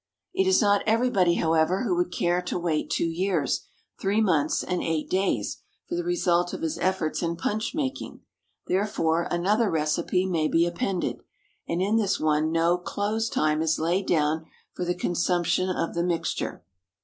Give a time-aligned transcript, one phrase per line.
[0.33, 3.67] It is not everybody, however, who would care to wait two years,
[3.99, 8.21] three months, and eight days for the result of his efforts in punch making.
[8.65, 11.21] Therefore another recipe may be appended;
[11.67, 16.03] and in this one no "close time" is laid down for the consumption of the
[16.03, 16.63] mixture.